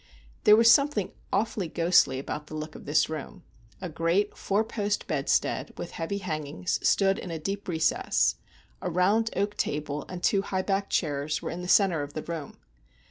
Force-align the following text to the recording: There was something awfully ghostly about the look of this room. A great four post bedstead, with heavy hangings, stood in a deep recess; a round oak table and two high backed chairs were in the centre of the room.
There 0.45 0.55
was 0.55 0.71
something 0.71 1.11
awfully 1.31 1.67
ghostly 1.67 2.17
about 2.17 2.47
the 2.47 2.55
look 2.55 2.73
of 2.73 2.85
this 2.85 3.07
room. 3.07 3.43
A 3.81 3.87
great 3.87 4.35
four 4.35 4.63
post 4.63 5.05
bedstead, 5.05 5.77
with 5.77 5.91
heavy 5.91 6.17
hangings, 6.17 6.79
stood 6.81 7.19
in 7.19 7.29
a 7.29 7.37
deep 7.37 7.67
recess; 7.67 8.37
a 8.81 8.89
round 8.89 9.29
oak 9.35 9.55
table 9.57 10.05
and 10.09 10.23
two 10.23 10.41
high 10.41 10.63
backed 10.63 10.89
chairs 10.91 11.43
were 11.43 11.51
in 11.51 11.61
the 11.61 11.67
centre 11.67 12.01
of 12.01 12.13
the 12.13 12.23
room. 12.23 12.57